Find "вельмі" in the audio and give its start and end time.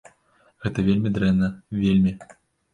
0.87-1.13, 1.85-2.19